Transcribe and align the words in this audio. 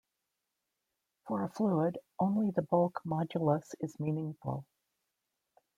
For 1.27 1.43
a 1.43 1.49
fluid, 1.49 1.99
only 2.19 2.49
the 2.49 2.63
bulk 2.63 3.01
modulus 3.05 3.75
is 3.81 3.99
meaningful. 3.99 4.65